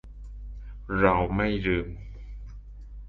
[0.99, 1.87] เราไม่ลืม